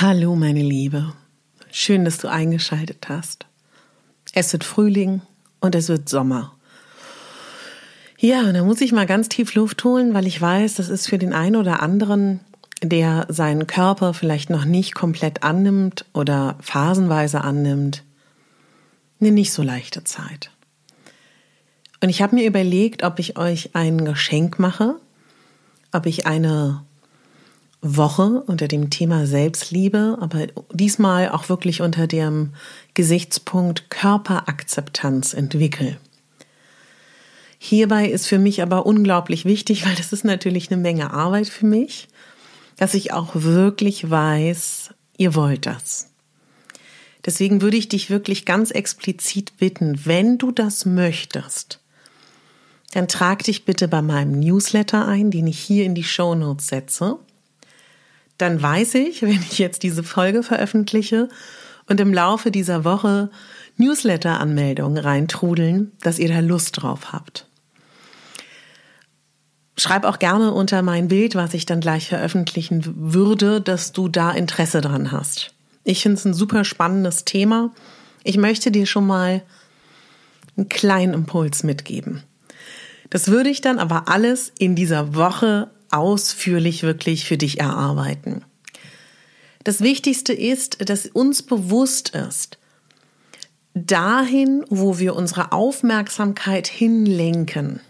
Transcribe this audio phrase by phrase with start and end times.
[0.00, 1.12] Hallo meine Liebe,
[1.72, 3.46] schön, dass du eingeschaltet hast.
[4.32, 5.22] Es wird Frühling
[5.58, 6.54] und es wird Sommer.
[8.16, 11.08] Ja, und da muss ich mal ganz tief Luft holen, weil ich weiß, das ist
[11.08, 12.38] für den einen oder anderen,
[12.80, 18.04] der seinen Körper vielleicht noch nicht komplett annimmt oder phasenweise annimmt,
[19.20, 20.52] eine nicht so leichte Zeit.
[22.00, 24.94] Und ich habe mir überlegt, ob ich euch ein Geschenk mache,
[25.90, 26.84] ob ich eine
[27.80, 32.54] Woche unter dem Thema Selbstliebe, aber diesmal auch wirklich unter dem
[32.94, 35.96] Gesichtspunkt Körperakzeptanz entwickle.
[37.58, 41.66] Hierbei ist für mich aber unglaublich wichtig, weil das ist natürlich eine Menge Arbeit für
[41.66, 42.08] mich,
[42.76, 46.10] dass ich auch wirklich weiß, ihr wollt das.
[47.26, 51.80] Deswegen würde ich dich wirklich ganz explizit bitten, wenn du das möchtest,
[52.92, 56.68] dann trag dich bitte bei meinem Newsletter ein, den ich hier in die Show Notes
[56.68, 57.18] setze
[58.38, 61.28] dann weiß ich, wenn ich jetzt diese Folge veröffentliche
[61.86, 63.30] und im Laufe dieser Woche
[63.76, 67.46] Newsletter-Anmeldungen reintrudeln, dass ihr da Lust drauf habt.
[69.76, 72.82] Schreib auch gerne unter mein Bild, was ich dann gleich veröffentlichen
[73.12, 75.54] würde, dass du da Interesse dran hast.
[75.84, 77.70] Ich finde es ein super spannendes Thema.
[78.24, 79.42] Ich möchte dir schon mal
[80.56, 82.24] einen kleinen Impuls mitgeben.
[83.10, 88.44] Das würde ich dann aber alles in dieser Woche ausführlich wirklich für dich erarbeiten.
[89.64, 92.58] Das Wichtigste ist, dass uns bewusst ist,
[93.74, 97.80] dahin, wo wir unsere Aufmerksamkeit hinlenken,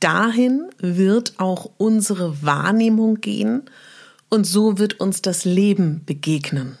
[0.00, 3.62] dahin wird auch unsere Wahrnehmung gehen
[4.28, 6.78] und so wird uns das Leben begegnen.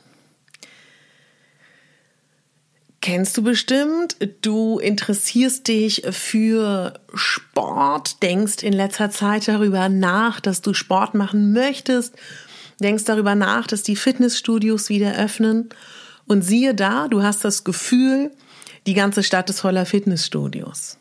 [3.02, 4.16] Kennst du bestimmt.
[4.42, 11.52] Du interessierst dich für Sport, denkst in letzter Zeit darüber nach, dass du Sport machen
[11.52, 12.14] möchtest,
[12.80, 15.70] denkst darüber nach, dass die Fitnessstudios wieder öffnen.
[16.28, 18.30] Und siehe da, du hast das Gefühl,
[18.86, 20.96] die ganze Stadt ist voller Fitnessstudios.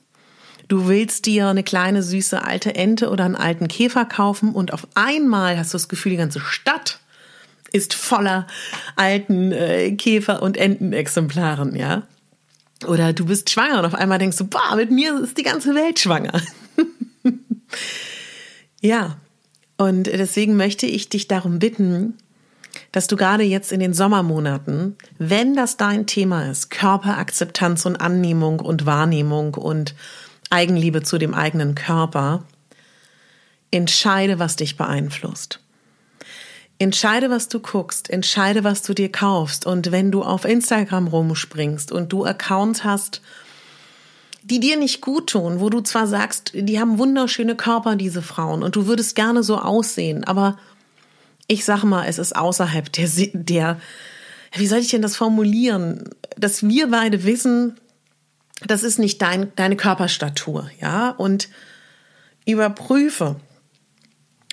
[0.68, 4.88] Du willst dir eine kleine süße alte Ente oder einen alten Käfer kaufen und auf
[4.96, 7.01] einmal hast du das Gefühl, die ganze Stadt
[7.72, 8.48] ist voller
[8.96, 12.04] alten äh, Käfer- und Entenexemplaren, ja.
[12.88, 15.76] Oder du bist schwanger und auf einmal denkst du, boah, mit mir ist die ganze
[15.76, 16.42] Welt schwanger.
[18.82, 19.18] ja,
[19.78, 22.18] und deswegen möchte ich dich darum bitten,
[22.92, 28.60] dass du gerade jetzt in den Sommermonaten, wenn das dein Thema ist, Körperakzeptanz und Annehmung
[28.60, 29.96] und Wahrnehmung und
[30.50, 32.44] Eigenliebe zu dem eigenen Körper,
[33.72, 35.60] entscheide, was dich beeinflusst.
[36.82, 39.68] Entscheide, was du guckst, entscheide, was du dir kaufst.
[39.68, 43.22] Und wenn du auf Instagram rumspringst und du Accounts hast,
[44.42, 48.64] die dir nicht gut tun, wo du zwar sagst, die haben wunderschöne Körper, diese Frauen,
[48.64, 50.58] und du würdest gerne so aussehen, aber
[51.46, 53.80] ich sag mal, es ist außerhalb der, der,
[54.56, 57.78] wie soll ich denn das formulieren, dass wir beide wissen,
[58.66, 61.48] das ist nicht dein, deine Körperstatur, ja, und
[62.48, 63.36] überprüfe,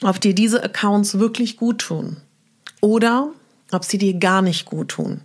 [0.03, 2.19] ob dir diese Accounts wirklich gut tun
[2.81, 3.31] oder
[3.73, 5.23] ob sie dir gar nicht gut tun.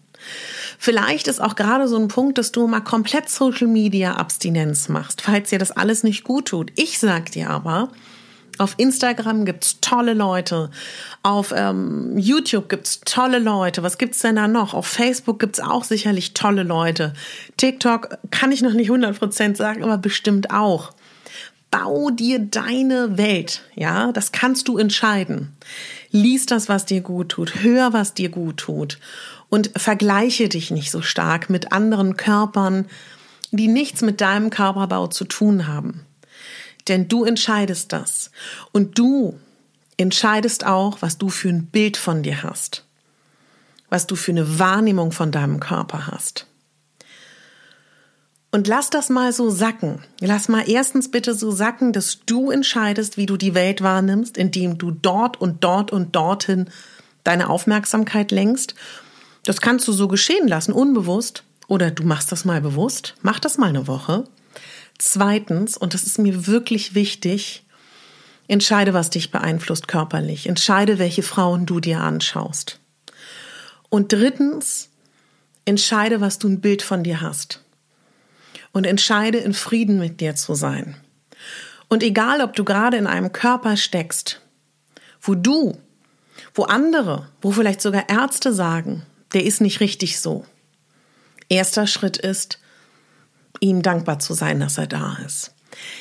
[0.80, 5.22] Vielleicht ist auch gerade so ein Punkt, dass du mal komplett Social Media Abstinenz machst,
[5.22, 6.72] falls dir das alles nicht gut tut.
[6.75, 7.90] Ich sag dir aber,
[8.60, 10.70] Auf Instagram gibt's tolle Leute.
[11.24, 13.81] Auf ähm, YouTube gibt's tolle Leute.
[13.81, 14.75] Was gibt's denn da noch?
[14.75, 17.14] Auf Facebook gibt's auch sicherlich tolle Leute.
[17.58, 20.92] TikTok kann ich noch nicht 100% sagen, aber bestimmt auch.
[21.74, 23.64] Bau dir deine Welt.
[23.74, 25.56] Ja, das kannst du entscheiden.
[26.12, 27.64] Lies das, was dir gut tut.
[27.64, 29.00] Hör, was dir gut tut.
[29.50, 32.86] Und vergleiche dich nicht so stark mit anderen Körpern,
[33.50, 36.06] die nichts mit deinem Körperbau zu tun haben.
[36.90, 38.30] Denn du entscheidest das.
[38.72, 39.40] Und du
[39.98, 42.86] entscheidest auch, was du für ein Bild von dir hast.
[43.90, 46.46] Was du für eine Wahrnehmung von deinem Körper hast.
[48.54, 49.98] Und lass das mal so sacken.
[50.20, 54.78] Lass mal erstens bitte so sacken, dass du entscheidest, wie du die Welt wahrnimmst, indem
[54.78, 56.70] du dort und dort und dorthin
[57.24, 58.76] deine Aufmerksamkeit lenkst.
[59.42, 61.44] Das kannst du so geschehen lassen, unbewusst.
[61.68, 63.16] Oder du machst das mal bewusst.
[63.24, 64.26] Mach das mal eine Woche.
[65.00, 67.66] Zweitens, und das ist mir wirklich wichtig,
[68.48, 70.46] entscheide, was dich beeinflusst körperlich.
[70.46, 72.80] Entscheide, welche Frauen du dir anschaust.
[73.90, 74.90] Und drittens,
[75.66, 77.62] entscheide, was du ein Bild von dir hast.
[78.74, 80.98] Und entscheide, in Frieden mit dir zu sein.
[81.88, 84.42] Und egal, ob du gerade in einem Körper steckst,
[85.22, 85.78] wo du,
[86.54, 89.04] wo andere, wo vielleicht sogar Ärzte sagen,
[89.34, 90.46] der ist nicht richtig so.
[91.50, 92.60] Erster Schritt ist,
[93.60, 95.54] ihm dankbar zu sein, dass er da ist.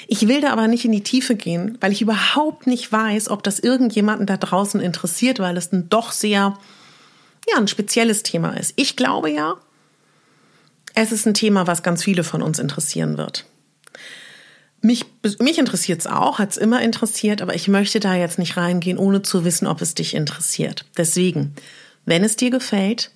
[0.07, 3.43] Ich will da aber nicht in die Tiefe gehen, weil ich überhaupt nicht weiß, ob
[3.43, 6.59] das irgendjemanden da draußen interessiert, weil es ein doch sehr,
[7.49, 8.75] ja, ein spezielles Thema ist.
[8.77, 9.57] Ich glaube ja,
[10.95, 13.47] es ist ein Thema, was ganz viele von uns interessieren wird.
[14.81, 15.07] Mich,
[15.39, 18.99] mich interessiert es auch, hat es immer interessiert, aber ich möchte da jetzt nicht reingehen,
[18.99, 20.87] ohne zu wissen, ob es dich interessiert.
[20.97, 21.55] Deswegen,
[22.05, 23.11] wenn es dir gefällt,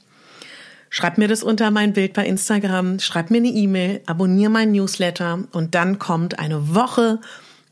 [0.88, 5.40] Schreib mir das unter mein Bild bei Instagram, schreib mir eine E-Mail, abonniere meinen Newsletter
[5.52, 7.20] und dann kommt eine Woche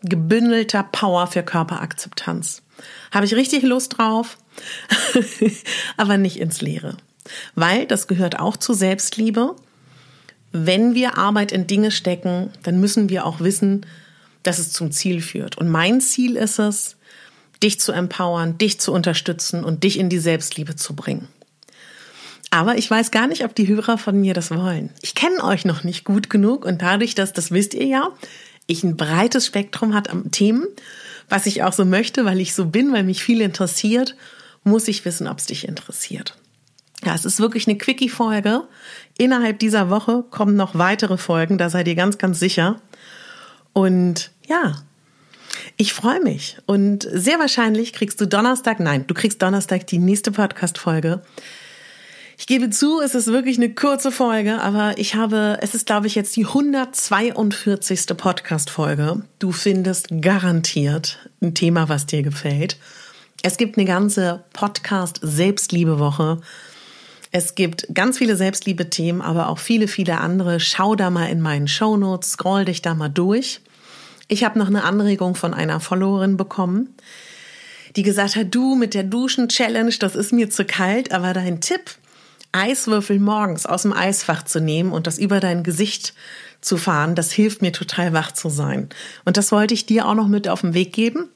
[0.02, 2.62] gebündelter Power für Körperakzeptanz.
[3.12, 4.36] Habe ich richtig Lust drauf,
[5.96, 6.96] aber nicht ins Leere.
[7.54, 9.56] Weil das gehört auch zu Selbstliebe.
[10.56, 13.84] Wenn wir Arbeit in Dinge stecken, dann müssen wir auch wissen,
[14.44, 15.58] dass es zum Ziel führt.
[15.58, 16.94] Und mein Ziel ist es,
[17.60, 21.26] dich zu empowern, dich zu unterstützen und dich in die Selbstliebe zu bringen.
[22.50, 24.90] Aber ich weiß gar nicht, ob die Hörer von mir das wollen.
[25.02, 28.10] Ich kenne euch noch nicht gut genug und dadurch, dass, das wisst ihr ja,
[28.68, 30.68] ich ein breites Spektrum hat am Themen,
[31.28, 34.14] was ich auch so möchte, weil ich so bin, weil mich viel interessiert,
[34.62, 36.36] muss ich wissen, ob es dich interessiert.
[37.04, 38.62] Ja, es ist wirklich eine Quickie-Folge.
[39.16, 42.80] Innerhalb dieser Woche kommen noch weitere Folgen, da seid ihr ganz, ganz sicher.
[43.72, 44.74] Und ja,
[45.76, 46.58] ich freue mich.
[46.66, 51.22] Und sehr wahrscheinlich kriegst du Donnerstag, nein, du kriegst Donnerstag die nächste Podcast-Folge.
[52.36, 56.08] Ich gebe zu, es ist wirklich eine kurze Folge, aber ich habe, es ist, glaube
[56.08, 58.06] ich, jetzt die 142.
[58.16, 59.22] Podcast-Folge.
[59.38, 62.76] Du findest garantiert ein Thema, was dir gefällt.
[63.42, 66.40] Es gibt eine ganze Podcast-Selbstliebe-Woche.
[67.36, 70.60] Es gibt ganz viele Selbstliebe-Themen, aber auch viele, viele andere.
[70.60, 73.60] Schau da mal in meinen Shownotes, scroll dich da mal durch.
[74.28, 76.94] Ich habe noch eine Anregung von einer Followerin bekommen,
[77.96, 81.96] die gesagt hat, du mit der Duschen-Challenge, das ist mir zu kalt, aber dein Tipp,
[82.52, 86.14] Eiswürfel morgens aus dem Eisfach zu nehmen und das über dein Gesicht
[86.60, 88.90] zu fahren, das hilft mir total wach zu sein.
[89.24, 91.30] Und das wollte ich dir auch noch mit auf den Weg geben.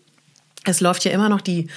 [0.65, 1.69] Es läuft ja immer noch die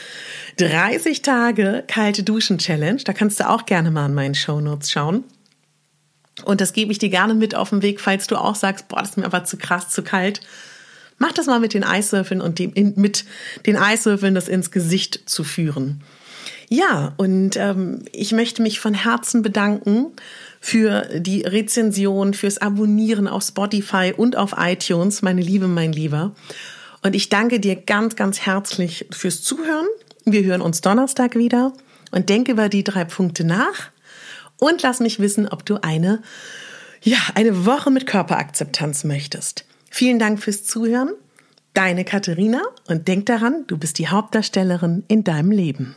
[0.58, 3.02] 30 Tage kalte Duschen Challenge.
[3.04, 5.24] Da kannst du auch gerne mal in meinen Show Notes schauen.
[6.44, 9.00] Und das gebe ich dir gerne mit auf den Weg, falls du auch sagst, boah,
[9.00, 10.42] das ist mir aber zu krass, zu kalt.
[11.18, 13.26] Mach das mal mit den Eiswürfeln und dem, in, mit
[13.66, 16.02] den Eiswürfeln das ins Gesicht zu führen.
[16.68, 20.14] Ja, und ähm, ich möchte mich von Herzen bedanken
[20.60, 26.34] für die Rezension, fürs Abonnieren auf Spotify und auf iTunes, meine Liebe, mein Lieber.
[27.01, 29.88] Und ich danke dir ganz, ganz herzlich fürs Zuhören.
[30.25, 31.74] Wir hören uns Donnerstag wieder
[32.12, 33.89] und denke über die drei Punkte nach
[34.58, 36.22] und lass mich wissen, ob du eine,
[37.01, 39.65] ja, eine Woche mit Körperakzeptanz möchtest.
[39.89, 41.13] Vielen Dank fürs Zuhören.
[41.74, 45.96] Deine Katharina und denk daran, du bist die Hauptdarstellerin in deinem Leben.